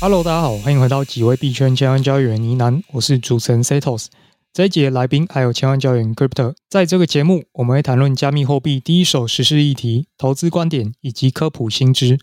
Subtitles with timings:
[0.00, 4.06] Hello，大家好，欢迎回到几位币圈千万交易员呢喃，我是主持人 Setos。
[4.52, 12.16] 这一节来宾还有千万交易员 Crypto，在这个节目我们会谈论加密货币第一手时事议题、投资观点以及科普新知。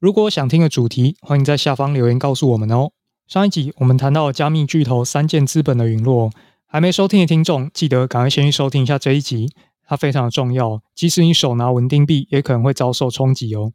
[0.00, 2.92] 如果想听的主题，欢迎在下方留言告诉我们哦。
[3.26, 6.30] 上一集我们谈到加密巨头三箭资本的陨落，
[6.64, 9.52] 还没收听的听众记得赶快先去收听一下这一集，
[9.86, 10.80] 它非常的重要。
[10.94, 13.72] 即使你手拿稳定币，也可能会遭受冲击哦。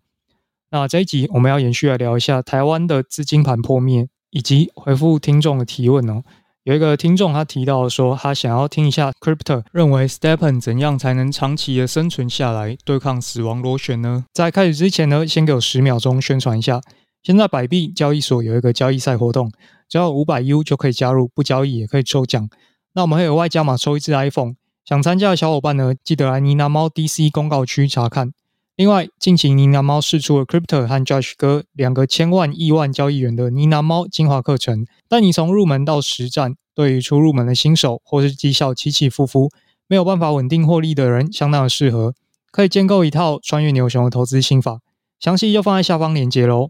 [0.74, 6.24] 那这一集我们要延续来聊一下台湾的资金盘破灭，以及回复听众的提问哦。
[6.64, 14.26] 有一个听众他提到说，他想要听一下 Crypto 认为 Stepen 怎样才能长期的生存下来，对抗死亡螺旋呢？
[14.34, 16.82] 在开始之前呢，先给我十秒钟宣传一下。
[17.22, 19.52] 现在百币交易所有一个交易赛活动，
[19.88, 22.50] 只要五百 U 就可以加入，不交易也可以抽奖。
[22.96, 28.32] 那我们还有外加码抽一支 iPhone，想参加的小伙伴呢，记得来妮娜猫 DC 公告区查看。
[28.76, 34.88] 另外，近期呢喃猫试出了 Crypto 和 Josh 哥两个千万亿万交易员的呢喃猫精华课程。
[35.08, 39.52] 带你从入门到实战，对于初入门的新手或是绩效起起伏伏、
[39.88, 42.16] 没有办法稳定获利的人，相当的适合。
[42.52, 44.80] 可以建构一套穿越牛熊的投资心法，
[45.20, 46.70] 详细就放在下方链接喽。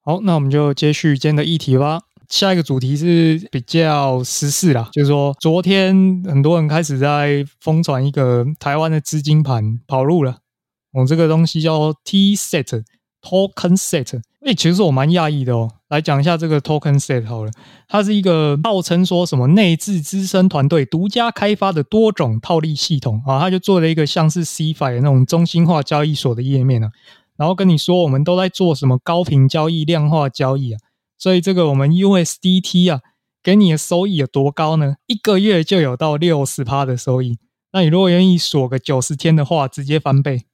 [0.00, 2.02] 好，那我们就接续今天的议题吧。
[2.28, 10.38] 下一个主题是比较时事啦，就是说昨天很多人开始在疯传一个台湾的资金盘跑路了。
[10.92, 12.84] 我、这个东西叫 T-Set
[13.22, 15.70] Token Set，哎，其实我蛮讶异的哦。
[15.88, 17.52] 来讲一下这个 Token Set 好了，
[17.86, 26.90] 它是一个号称说什么内置资深团队独家开发的多种套利系统啊，它就做了一个像是 CFI 的那种中心化交易所的页面啊，
[27.36, 30.78] 然后跟你说我们都在做什么高频交易、量化交易啊，
[31.16, 33.00] 所以这个我们 USDT 啊，
[33.42, 34.96] 给你的收益有多高呢？
[35.06, 37.38] 一个月就有到六十趴的收益，
[37.72, 40.46] 那你如果愿意锁个九十天的话，直接翻倍。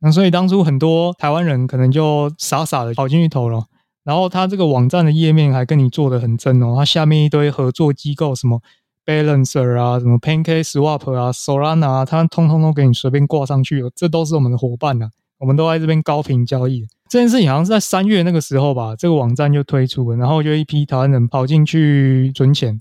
[0.00, 3.64] 那所以当初很多台湾人可能就傻傻的跑进去投了，
[4.04, 8.60] 然后他这个网站的页面还跟你做的很真哦，他下面一堆合作机构，什么
[9.04, 16.86] Balancer 啊，什么 PancakeSwap 啊，Solana 啊，他通通都给你随便挂上去，这都是我们的伙伴呐，我们都在这边高频交易。
[17.08, 22.80] 这件事情好像是在三月那个时候吧，这个网站就推出了，然后就一批台湾人跑进去存钱。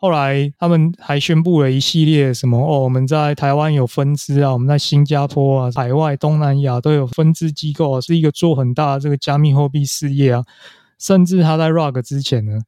[0.00, 10.44] 后来他们还宣布了一系列什么哦，我们在台湾有分支啊，我们在新加坡啊、海外、东南亚都有分支机构啊，是一个做很大的这个加密货币事业啊。
[11.00, 12.60] 甚至他在 Rug 之前呢，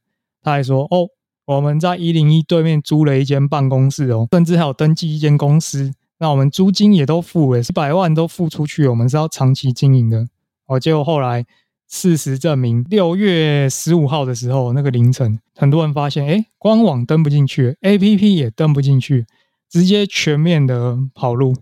[0.43, 1.09] 他还说哦，
[1.47, 10.27] 我们在一零一对面租了一间办公室哦，甚至还有登记一间公司，那我们租金也都付了，一百万都付出去，我们是要长期经营的
[10.67, 10.81] 哦。
[10.81, 11.47] 结果后来。
[11.91, 19.27] 事实证明，六月十五号的时候，那个凌晨，很多人发现，哎，官网登不进去，APP 也登不进去，
[19.69, 21.53] 直接全面的跑路。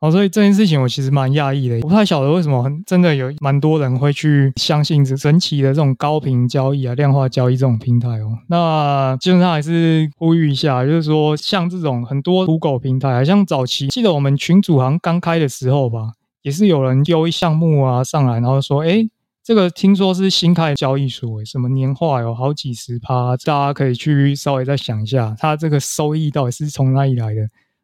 [0.00, 8.38] 好，所以这件事情我其实蛮讶异的，我不太晓得为什么真的有蛮多人会去相信这神奇的这种高频交易啊、量化交易这种平台哦。
[8.48, 19.06] 那基本上还是呼吁一下，就是说像这种很多土狗平台，像早期记得我们群组好像刚开的时候吧，也是有人丢一项目啊上来，然后说，哎。
[19.48, 27.40] 这个听说是新开交易所，什么年化有好几十趴，大家可以去稍微再想一下，它这个收益到底是从哪里来的？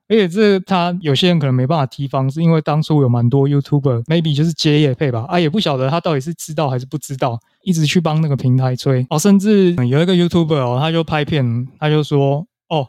[0.07, 12.89] 而且这他有些人可能没办法提防，是因为当初有蛮多 YouTuber maybe 就是接业配吧，啊也不晓得他到底是知道还是不知道，一直去帮那个平台吹哦，甚至有一个 YouTuber 哦，他就拍片，他就说哦，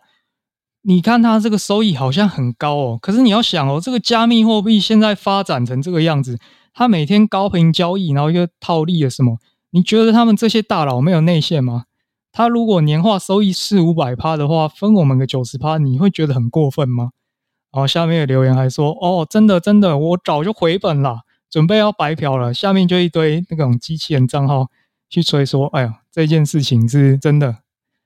[0.81, 6.37] 你看他这个收益好像很高哦，可是你要想哦，这个加密货币现在发展成这个样子。
[6.77, 9.39] 他每天高频交易，然后又套利了什么？
[9.71, 11.85] 你觉得他们这些大佬没有内线吗？
[12.33, 17.11] 他如果年化收益四五百趴的话，分我们个九十趴，你会觉得很过分吗？
[17.71, 24.67] 然后下面的留言还说：“哦，真的真的，我早就回本了，准备要白嫖了。”下面就一堆那种机器人账号
[25.09, 27.59] 去吹说：“哎呀，这件事情是真的，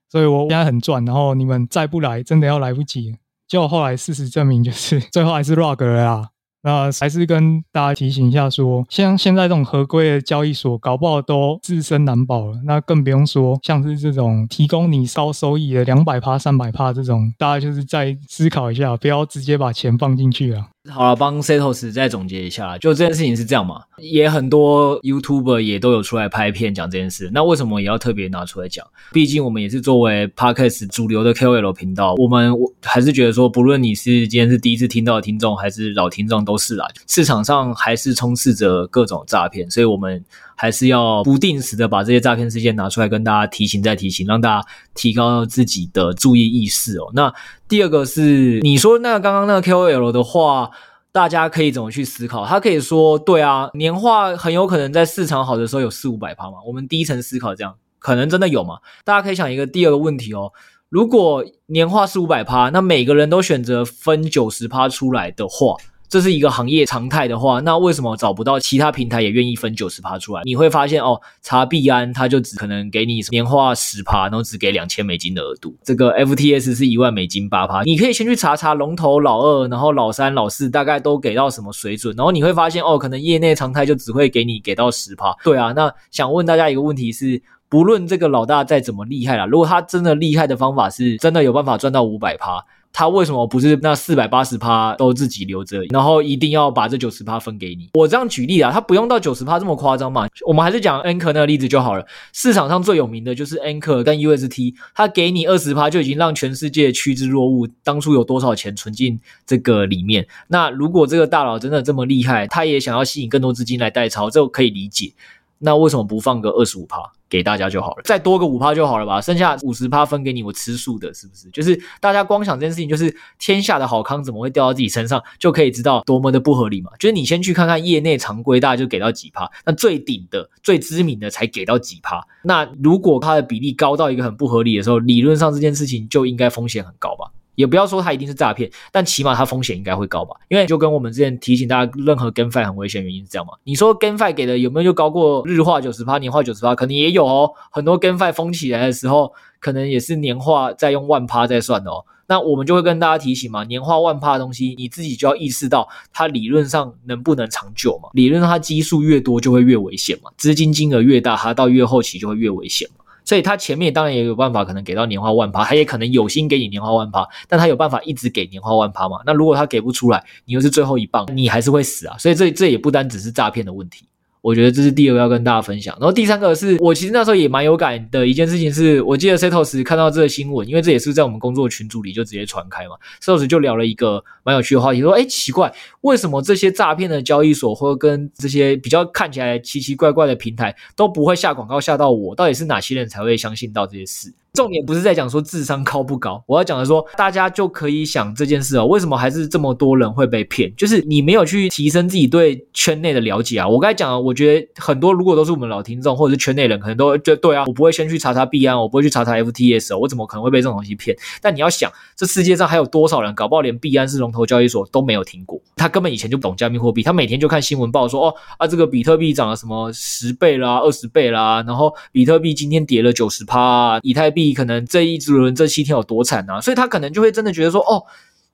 [0.08, 1.04] 所以我现在很赚。
[1.06, 3.18] 然后你们再不来，真的要来不及。”
[3.48, 6.30] 就后来事实证明，就是最后还是 rug 了啦。
[6.62, 12.60] 那还是跟大家提醒一下说，像现在这种合规的交易所，搞不好都自身难保了。
[12.66, 20.66] 那更不用说像是这种提供你高收益的两百趴、三百趴这种，大家就是再思考一下，不要直接把钱放进去了。
[20.92, 27.30] 好了，帮 Setos 再总结一下，就这件事情是这样嘛，也很多 YouTuber 也都有出来拍片讲这件事。
[27.34, 28.86] 那为什么也要特别拿出来讲？
[29.12, 36.88] 毕竟我们也是作为 Podcast 主流的 KOL 频道，我们还是觉得说，不论你是今天是第一次听到的听众，还是老听众，都是啦。
[37.08, 40.24] 市场上还是充斥着各种诈骗，所以我们
[40.60, 47.10] 还是要不定时的把这些诈骗事件拿出来跟大家提醒再提醒，让大家提高自己的注意意识哦。
[47.14, 47.34] 那
[47.68, 50.70] 第二个是你说那刚刚那个 KOL 的话。
[51.12, 52.46] 大家可以怎么去思考？
[52.46, 56.58] 他可以说，对啊，年化很有可能在市场好的时候有四五百趴嘛。
[56.68, 58.78] 我们第一层思考这样，可能真的有嘛？
[59.04, 60.54] 大家可以想一个第二个问题哦，
[60.88, 65.78] 如果年化四五百趴，那每个人都选择分九十趴出来的话。
[66.10, 70.42] 这是一个行业常态的话，那为什么找不到其他平台也愿意分九十趴出来？
[70.44, 75.76] 你会发现哦，查币安它就只可能给你年化十趴，然后只给两千美金的额度。
[75.84, 85.36] 这个 FTS 是一万美金八趴，你可以先去查查龙头老二，然后老三、老四大概都给到什么水准，然后你会发现哦，可能业内常态就只会给你给到十趴。
[85.44, 87.40] 对啊，那想问大家一个问题是，
[87.70, 92.66] 不论这个老大再怎么厉害啦，如果他真的厉害的方法是真的有办法赚到五百趴。
[92.92, 97.90] 他为什么不是那四百八十趴都自己留着，然后一定要把这九十趴分给你？
[97.94, 100.28] 我这样举例啊，他不用到九十趴这么夸张嘛。
[100.46, 102.06] 我们还是讲 Anchor 那个例子就好了。
[102.34, 107.70] 市场上最有名的就是 Anchor 跟 UST，他给你二十趴就已经让全世界趋之若鹜。
[107.84, 110.28] 当初有多少钱存进这个里面？
[110.48, 115.14] 那如果这个大佬真的这么厉害，他也想要吸引更多资金来代操，这可以理解。
[115.60, 118.02] 那为什么不放个二十五趴给大家就好了？
[118.06, 119.22] 再多个五趴就好了吧？
[119.22, 121.50] 剩下五十趴分给你，我吃素的，是不是？
[121.52, 126.90] 就是大家光想这件事情，就是天下的好康怎么会掉到自己身上，就可以知道多么的不合理嘛。
[126.98, 132.26] 就是你先去看看业内常规，大家就给到几趴，那最顶的、最知名的才给到几趴。
[132.44, 137.32] 那如果它的比例高到一个很不合理的时候，理论上这件事情就应该风险很高吧？
[137.60, 140.34] 也不要说它一定是诈骗，但起码它风险应该会高吧？
[140.48, 143.52] 因为就跟我们之前提醒大家，任何 GameFi 很危险，原因是这样嘛？
[143.66, 146.74] 你说 GameFi 给的有没有就高过日化九十趴、年化九十趴？
[146.74, 147.52] 可能也有哦。
[147.70, 152.06] 很多 GameFi 疯起来的时候，可能也是年化在用万趴在算的哦。
[152.28, 158.08] 那我们就会跟大家提醒嘛，年化万趴的东西，你自己就要意识到它理论上能不能长久嘛？
[158.14, 163.04] 理论上它基数越多就会越危险嘛，资金金额越大，它到越后期就会越危险嘛。
[163.30, 169.20] 所以他前面当然也有办法，可能给到年化万趴，他也可能有心给你年化万趴，但他有办法一直给年化万趴嘛？
[169.24, 172.18] 那如果他给不出来，你又是最后一棒，你还是会死啊！
[172.18, 174.08] 所以这这也不单只是诈骗的问题。
[174.42, 192.34] 我觉得这是第二个要跟大家分享，然后第三个是我其实那时候也蛮有感的一件事情，是我记得 Setos 看到这个新闻，因为这也是在我们工作群组里就直接传开嘛，Setos 就聊了一个蛮有趣的话题，说，哎，奇怪，为什么这些诈骗的交易所或跟这些比较看起来奇奇怪怪的平台都不会下广告下到我？
[192.34, 194.34] 到底是哪些人才会相信到这些事？
[194.54, 200.74] 重点不是在讲说智商高不高，我要讲的说，大家就可以想这件事哦，为什么还是这么多人会被骗？
[200.76, 203.68] 就是你没有去提升自己对圈内的了解啊。
[203.68, 211.16] 我刚才讲了，我觉得很多如果都是我们老听众或者是圈内人，可能都觉对啊，我不会先去查查币安，我不会去查查 FTS，我怎么可能会被这种东西骗？
[211.42, 224.39] 但你要想，这世界上还有多少人搞不好连币安是龙头交易所都没有听过，他根本以前就不懂加密货币，他每天就看新闻报说哦啊这个比特币涨了什么十倍啦、二十倍啦，然后比特币今天跌了九十趴，以太币。
[224.54, 228.04] 可能这一轮这七天有多惨啊，所以他可能就会真的觉得说，哦。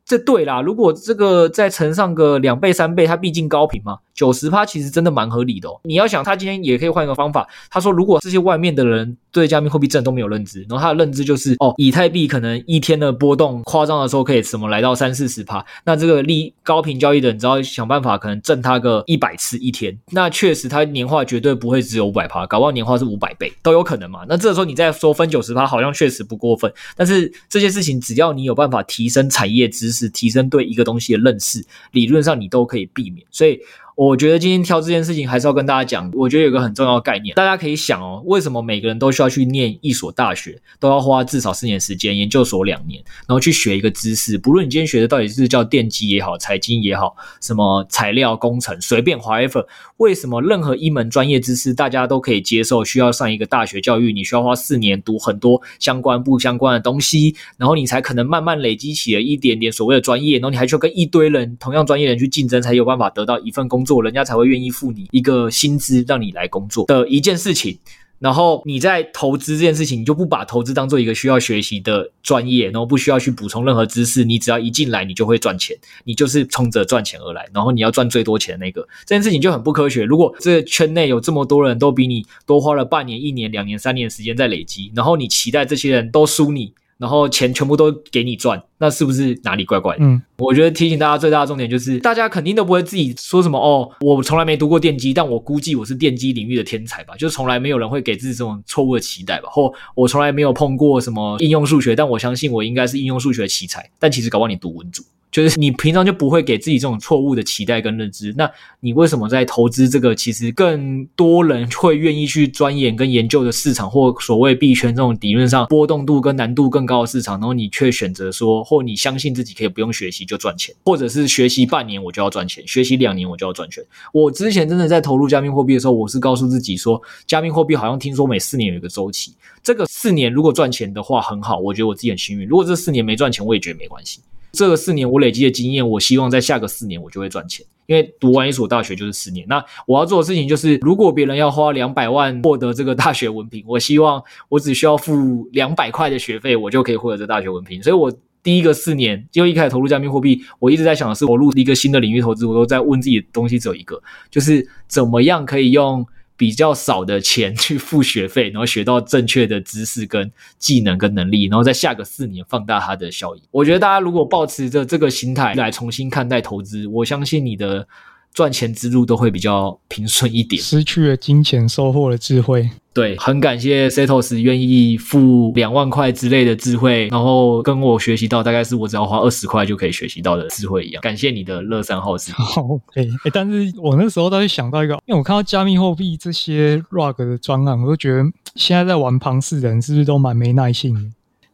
[0.08, 5.80] 这对啦，如果这个再乘上个两倍三倍，它毕竟高频嘛，九十趴其实真的蛮合理的哦。
[5.84, 7.48] 你要想，他今天也可以换一个方法。
[7.70, 24.22] 他说，如果这些外面的人对加密货币真的都没有认知，然后他的认知就是，哦，以太币可能一天的波动夸张的时候可以什么来到三四十趴，那这个利高频交易的人只要想办法可能挣他个一百次一天，那确实他年化绝对不会只有五百趴，搞不好年化是五百倍都有可能嘛。
[24.30, 26.72] 那这个时候你再说分九十趴，好像确实不过分。
[26.96, 30.06] 但是这些事情只要你有办法提升产业知识。
[30.16, 33.60] 提升对一个东西的认识，理论上你都可以避免，所以。
[33.96, 36.12] 我觉得今天挑这件事情还是要跟大家讲。
[36.14, 44.38] 我觉得有个很重要的概念，大家可以想哦，为什么每个人都需要去念一所大学，都要花至少四年时间，研究所两年，然后去学一个知识。
[44.38, 49.64] 不论你今天学的到底是叫电机也好，财经也好，什么材料工程，随便划一分
[49.96, 54.12] 为什么任何一门专业知识大家都可以接受，需要上一个大学教育？
[54.12, 67.78] 你需要花四年读很多相关不相关的东西，然后你才可能慢慢累积起了一点点所谓的专业，然后你还需要跟一堆人同样专业人去竞争，才有办法得到一份工作，人家才会愿意付你一个薪资让你来工作的一件事情，
[68.20, 80.04] 然后你在投资这件事情，你就不把投资当做一个需要学习的专业，然后不需要去补充任何知识，你只要一进来你就会赚钱，你就是冲着赚钱而来，然后你要赚最多钱的那个，这件事情就很不科学。
[80.04, 86.74] 如果这个圈内有这么多人都比你多花了半年、一年、两年、三年时间在累积，然后你期待这些人都输你。
[86.98, 90.04] 然后钱全部都给你赚，那是不是哪里怪怪的？
[90.04, 99.50] 嗯，我觉得提醒大家最大的重点就是，大家肯定都不会自己说什么哦，我从来没读过电机，但我估计我是电机领域的天才吧，就从来没有人会给自己这种错误的期待吧。
[99.52, 105.04] 或我从来没有碰过什么应用数学，但我相信我应该是应用数学的奇才，但其实搞不好你读文组。
[105.44, 108.34] 就是你平常就不会给自己这种错误的期待跟认知。
[108.38, 108.50] 那
[108.80, 123.84] 你为什么在投资这个其实更多人会愿意去钻研跟研究的市场，或所谓币圈这种理论上波动度跟难度更高的市场，然后你却选择说，或你相信自己可以不用学习就赚钱，或者是学习半年我就要赚钱，学习两年我就要赚钱。
[124.14, 132.48] 我之前真的在投入加密货币的时候，我是告诉自己说，加密货币好像听说每四年有一个周期，这个四年如果赚钱的话很好，我觉得我自己很幸运。
[132.48, 134.22] 如果这四年没赚钱，我也觉得没关系。
[134.56, 137.66] 这个四年我累积的经验，我希望在下个四年我就会赚钱。
[137.88, 147.84] 因为读完一所大学就是四年，那我要做的事情就是，如果别人要花两百万获得这个大学文凭，我希望我只需要付两百块的学费，我就可以获得这大学文凭。
[147.84, 156.04] 所以我第一个四年就一开始投入加密货币，我一直在想的是，我入一个新的领域投资，我都在问自己的东西只有一个，就是怎么样可以用。
[156.38, 163.42] 比较少的钱去付学费，然后学到正确的知识跟技能跟能力，然后在下个四年放大它的效益。
[163.52, 167.88] 我觉得大家如果保持着这个心态来重新看待投资，我相信你的
[168.34, 170.62] 赚钱之路都会比较平顺一点。
[170.62, 172.70] 失去了金钱，收获了智慧。
[172.96, 181.02] 对，很感谢 Setos 愿意付两万块之类的智慧，然后跟我学习到大概是我只要花二十块就可以学习到的智慧一样。
[181.02, 182.32] 感谢你的乐善好施。
[182.40, 188.24] 好，OK，欸，但是我那时候倒是想到一个，因为我看到加密货币这些 rug 的专案，我都觉得
[188.56, 191.02] 现在在玩庞氏人是不是都蛮没耐性的？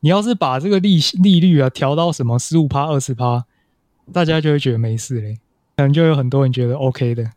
[0.02, 3.46] 你要是把这个利利率啊调到什么十五趴、二十趴，
[4.14, 5.40] 大家就会觉得没事嘞，
[5.76, 7.32] 可能就有很多人觉得 OK 的。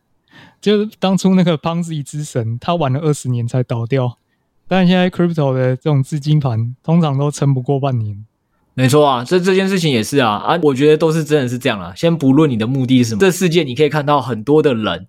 [0.61, 4.19] 就是当初那个 Ponzi 之神，他玩了二十年才倒掉，
[4.67, 8.25] 但现在 Crypto 的这种资金盘通常都撑不过半年。
[8.77, 11.93] 没错啊，这这件事情也是啊啊，我觉得都是真的是这样啊。
[11.95, 15.07] 先不论你的目的是什么，这世界你可以看到很多的人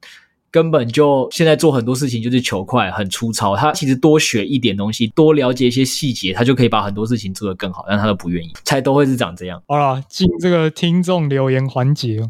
[0.52, 3.56] 根本就现在做很多事情就是求快，很粗糙。
[3.56, 9.60] 他其实多学一点东西，多了解一些细节，他就可以把很多事情做得更好，但他都不愿意，才都会是长这样。
[9.68, 12.30] 好了，进这个听众留言环节。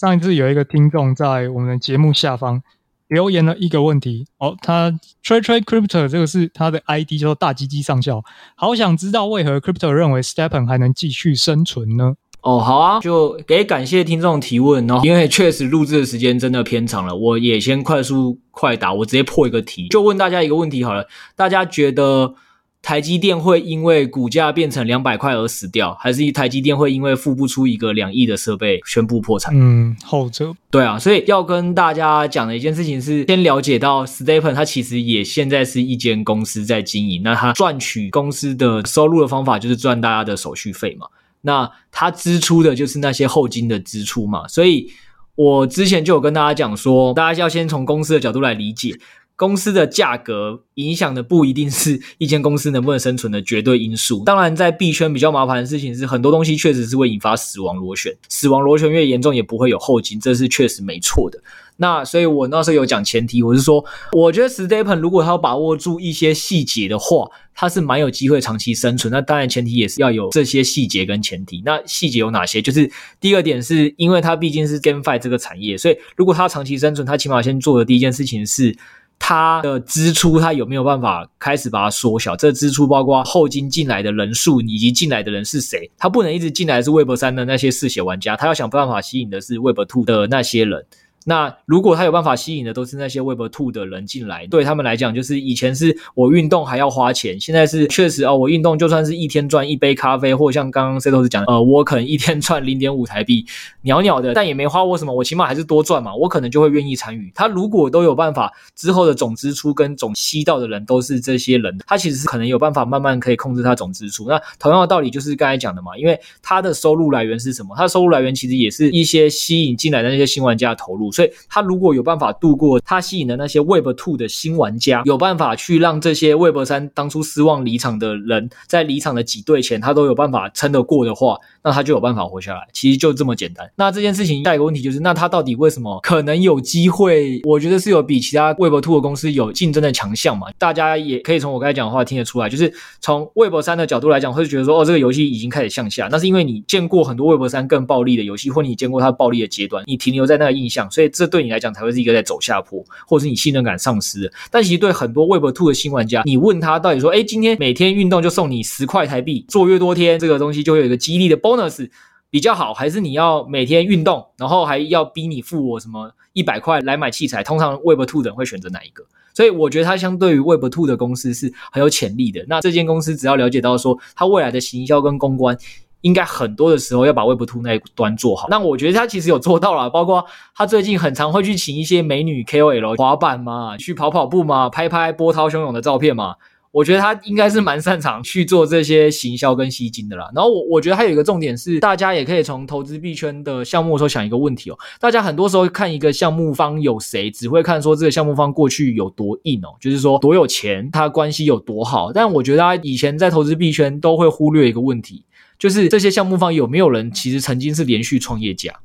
[0.00, 2.62] 上一次有一个听众在我们的节目下方
[3.08, 4.90] 留言了一个问题哦，他
[5.22, 12.14] Trade Trade Crypto 这个是他的 ID 叫做大鸡鸡上校，好想知道为何 Crypto 认为 Stepan 还能继续生存呢？
[12.40, 22.34] 哦，好啊，就给感谢听众提问哦，因为确实录制的时间真的偏长了，我也先快速快答，我直接破一个题，就问大家一个问题好了，大家觉得？
[22.82, 29.52] 台积电会因为股价变成两百块而死掉，还是台积电会因为付不出一个两亿的设备宣布破产？
[29.54, 30.52] 嗯，后者。
[30.70, 41.06] 对啊，所以要跟大家讲的一件事情是，先了解到 Stepen 它其实也现在是一间公司在经营，那它赚取公司的收入的方法就是赚大家的手续费嘛，
[41.42, 44.90] 那它支出的就是那些后金的支出嘛，所以
[45.34, 48.98] 我之前就有跟大家讲说，大家要先从公司的角度来理解。
[49.40, 54.22] 公司的价格影响的不一定是一间公司能不能生存的绝对因素。
[54.22, 61.42] 当然，在币圈比较麻烦的事情是，很多东西确实是会引发死亡螺旋，死亡螺旋越严重，也不会有后金，这是确实没错的。
[61.78, 63.82] 那所以我那时候有讲前提，我是说，
[64.12, 69.10] 我觉得 Stephen 如果他要把握住一些细节的话，他是蛮有机会长期生存。
[69.10, 71.62] 那当然前提也是要有这些细节跟前提。
[71.64, 72.60] 那细节有哪些？
[72.60, 78.76] 就是第二点是，因为它毕竟是 GameFi 这个产业，所以如果他长期生存，他起码先做的第一件事情是。
[79.22, 82.34] 他的支出，他有没有办法开始把它缩小？
[82.34, 85.88] 这支出包括后金进来的人数，以及进来的人是谁？
[85.96, 90.84] 他不能一直进来是 Web 三的那些嗜血玩家，他要想办法吸引的是 Web two 的那些人。
[91.24, 103.44] 那如果他有办法吸引的都是那些 Web2 的人进来，对他们来讲，就是以前是我运动还要花钱，现在是确实哦，我运动就算是一天赚一杯咖啡，或像刚刚 Setos 讲的，呃，我可能一天赚零点五台币，
[103.82, 107.30] 鸟鸟的，但也没花我什么，我起码还是多赚嘛，我可能就会愿意参与。
[107.34, 114.26] 他如果都有办法，之后的总支出跟总吸到的人都是这些人，他其实是可能有办法慢慢可以控制他总支出。
[114.26, 117.76] 那同样的道理就是刚才讲的嘛，因为他的收入来源是什么？
[117.76, 121.09] 他的收入来源其实也是一些吸引进来的那些新玩家的投入。
[121.12, 132.66] 所以，他如果有办法度过他吸引的那些 Web Two 的新玩家，有办法去让这些 Web 三当初失望离场的人，在离场的挤兑前，他都有办法撑得过的话，那他就有办法活下来。
[132.72, 133.70] 其实就这么简单。
[133.76, 137.40] 那这件事情下一个问题就是，那他到底为什么可能有机会？
[137.44, 140.48] 我觉得是有比其他 Web Two 的公司有竞争的强项嘛？
[140.58, 146.08] 大家也可以从我刚才讲的话听得出来，就是从 Web 三的角度来讲，会觉得说，哦，这个游戏已经开始向下。
[146.10, 151.40] 那是因为你见过很多 Web 三更暴力的游戏，或你见过它暴力的阶段，你停留在那个印象，所以所以这对。
[151.40, 154.30] 你来讲才会是一个在走下坡，或者是你信任感丧失。
[154.50, 161.88] 但其实对很多 Web2 的新玩家，你问他到底说，哎，今天每天运动就送你十块台币，做越多天，这个东西就会有一个激励的 bonus
[162.28, 167.42] 比较好，还是你要每天运动，然后还要逼你付我什么一百块来买器材？
[167.42, 169.02] 通常 Web2 的人会选择哪一个？
[169.32, 172.44] 所以我觉得它相对于 Web2 的公司是很有潜力的。
[172.46, 175.56] 那这间公司只要了解到说，它未来的行销跟公关。
[176.02, 178.48] 应该很多的时候要把 Web 2那一端做好。
[178.48, 186.36] 那我觉得他其实有做到了，包括他最近很常会去请一些美女 KOL 滑板嘛，去跑跑步嘛，拍拍波涛汹涌的照片嘛。
[186.72, 190.30] 我觉得他应该是蛮擅长去做这些行销跟吸金的啦。
[190.32, 194.78] 然后我我觉得还有一个重点是，大家也可以从投资币圈的项目的时候想一个问题哦。
[195.00, 202.12] 大家很多时候看一个项目方有谁，只会看说这个项目方过去有多硬哦，就是说多有钱，他关系有多好。
[202.12, 205.24] 但我觉得他以前在投资币圈都会忽略一个问题，
[205.60, 208.80] 就是这些项目方有没有人其实曾经是连续创业家。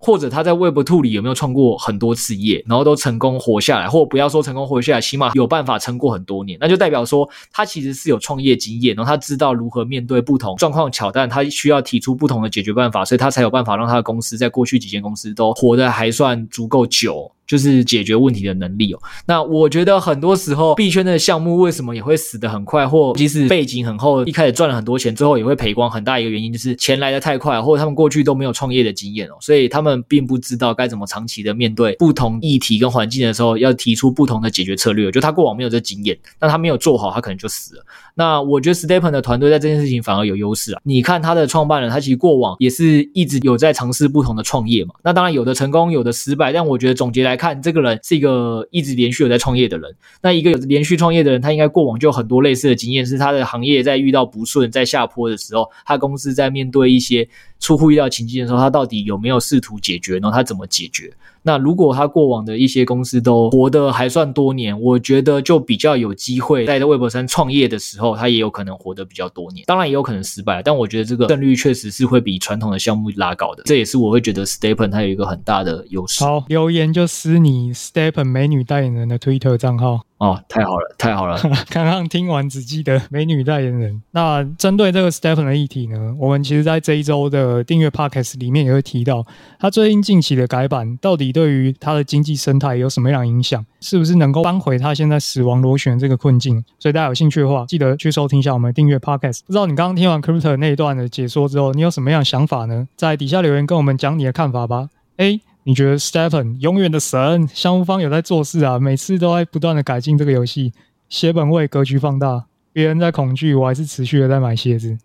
[0.00, 17.32] 或者他在 Web2 里有没有创过很多次业，然后都成功活下来，或不要说成功活下来，起码有办法撑过很多年，那就代表说他其实是有创业经验，然后他知道如何面对不同状况、巧，但他需要提出不同的解决办法，所以他才有办法让他的公司在过去几间公司都活得还算足够久。
[17.48, 19.00] 就是解决问题的能力哦。
[19.26, 25.90] 那我觉得很多时候币圈的项目为什么也会死得很快，或即使背景很厚，一开始赚了很多钱，最后也会赔光。
[25.90, 35.10] 很大一个原因就是钱来得太快，或者他们过去都没有创业的经验哦，所以他们并不知道该怎么长期的面对不同议题跟环境的时候，要提出不同的解决策略。
[35.10, 37.84] 就他过往没有这经验，那他没有做好，他可能就死了。
[38.14, 40.80] 那我觉得 Stepen 的团队在这件事情反而有优势啊。
[40.82, 44.94] 你看他的创办人，他其实过往也是一直有在尝试不同的创业嘛。
[45.02, 49.94] 那当然有的成功，有的失败，但我觉得总结来看，这个人是一个一直连续有在创业的人。
[50.20, 57.26] 那一个有连续创业的人，他应该过往就有很多类似的经验，是他的行业在遇到不顺、在下坡的时候，他公司在面对一些
[57.60, 61.10] 出乎意料情境的时候，他到底有没有试图解决，然后他怎么解决？
[61.48, 69.64] 那如果他过往的一些公司都活得还算多年，我觉得就比较有机会在 Web 三创业的时候，他也有可能活得比较多年。
[69.66, 73.62] 当然也有可能失败，但我觉得这个胜率确实是会比传统的项目拉高的。
[73.64, 76.22] 这也是我会觉得 Stepen 它有一个很大的优势。
[76.22, 80.00] 好，留言就私你 Stepen 美女代言人的 Twitter 账号。
[80.18, 81.38] 哦，太好了，太好了！
[81.70, 84.02] 刚刚听完只记得美女代言人。
[84.10, 89.24] 那针对这个 STEPN 的议题呢，我们其实在这一周的订阅 Podcast 里面也会提到，
[89.60, 93.64] 他最近近期的改版到底对于他的经济生态有什么样影响？
[93.80, 96.64] 是不是能够扳回他现在死亡螺旋这个困境？
[96.80, 99.42] 所以大家有兴趣的话，记得去收听一下我们订阅 Podcast。
[99.46, 102.88] 不知道你刚刚听完 Crypto 那一段的解说之后，你有什么样想法呢？
[102.96, 104.88] 在底下留言跟我们讲你的看法吧。
[105.18, 108.78] A 你觉得 Stephen 永远的神项目方有在做事啊？
[108.78, 110.72] 每次都在不断的改进这个游戏，
[111.10, 114.96] 血本位格局放大，别人在恐惧，我还是持续的在买鞋子。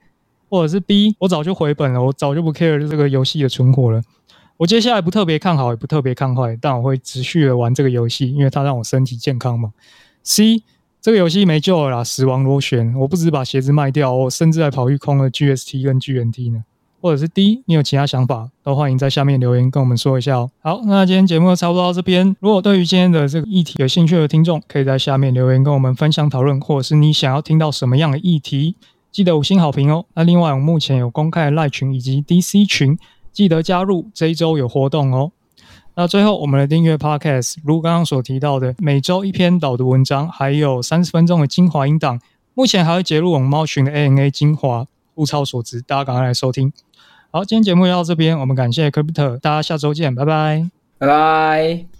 [0.50, 4.02] 或者是 B，我早就回本了，我早就不 care 这个游戏的存活了。
[4.56, 9.74] 我接下来不特别看好，也不特别看坏，但我会持续的玩这个游戏，因为它让我身体健康嘛。
[10.24, 10.64] C，
[11.02, 16.64] 这个游戏没救了啦，死亡螺旋，我不止把鞋子卖掉，我甚至还跑去空了 GST 跟 GNT 呢。
[17.04, 20.50] 或者是 D，你有其他想法，都欢迎在下面留言跟我们说一下哦。
[20.62, 22.34] 好，那今天节目就差不多到这边。
[22.40, 28.78] 如果对于今天的这个议题有兴趣的听众，可以在下面留言跟我们分享讨论，或者是你想要听到什么样的议题，
[29.12, 30.06] 记得五星好评哦。
[30.14, 32.98] 那另外，我们目前有公开的赖群以及 DC 群，
[33.34, 34.10] 记得加入。
[34.14, 35.34] 这一周有活动哦。
[35.96, 42.22] 那最后，我们的订阅 Podcast，如刚刚所提到的，每周一篇导读文章，还有三十分钟的精华音档，
[42.54, 46.72] 目前还会截录我们猫群的 ANA 精华，物超所值，大家赶快来收听。
[47.36, 50.70] 好，今天节目就到这边，我们感谢 Crypto，大家下周见，拜拜，
[51.00, 51.93] 拜拜。